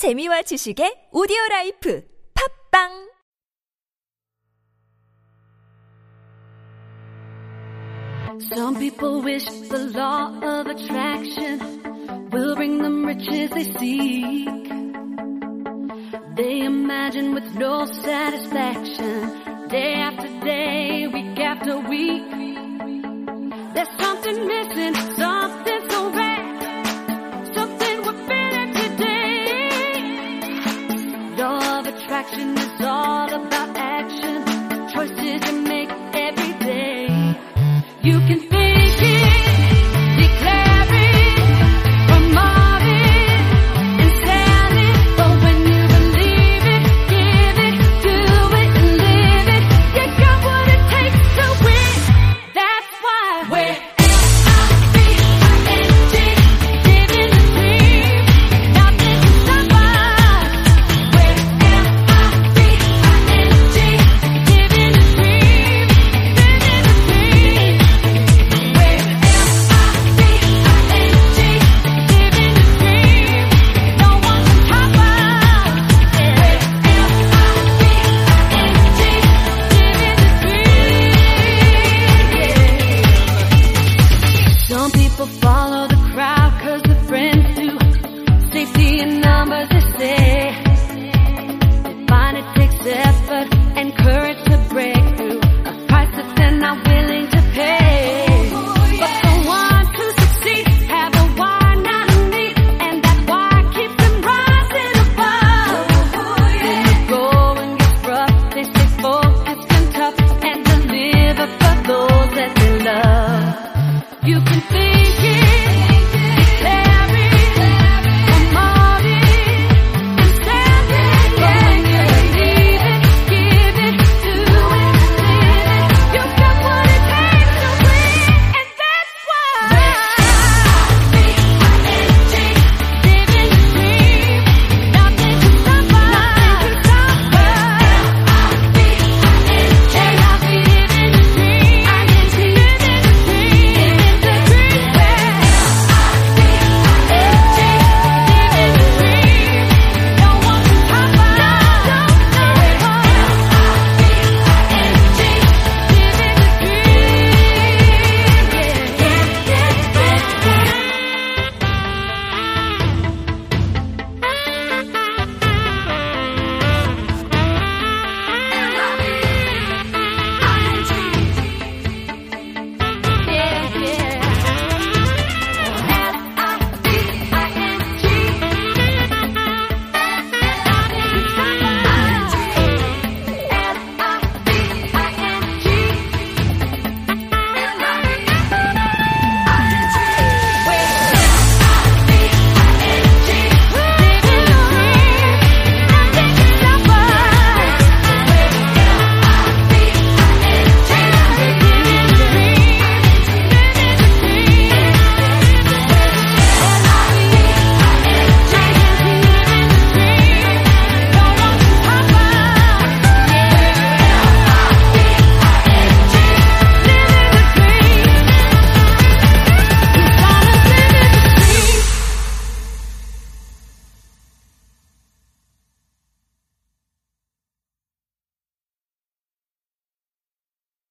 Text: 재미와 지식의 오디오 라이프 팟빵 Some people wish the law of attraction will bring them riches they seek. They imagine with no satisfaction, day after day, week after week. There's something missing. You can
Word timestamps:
재미와 0.00 0.40
지식의 0.48 1.10
오디오 1.12 1.36
라이프 1.50 2.02
팟빵 2.32 3.10
Some 8.56 8.78
people 8.78 9.20
wish 9.20 9.44
the 9.68 9.92
law 9.92 10.32
of 10.40 10.68
attraction 10.72 11.60
will 12.32 12.56
bring 12.56 12.80
them 12.80 13.04
riches 13.04 13.50
they 13.50 13.68
seek. 13.76 14.48
They 16.34 16.64
imagine 16.64 17.34
with 17.34 17.44
no 17.60 17.84
satisfaction, 17.84 19.68
day 19.68 20.00
after 20.00 20.32
day, 20.40 21.08
week 21.12 21.38
after 21.38 21.76
week. 21.76 22.24
There's 23.76 23.92
something 24.00 24.48
missing. 24.48 24.96
You 38.02 38.18
can 38.20 38.49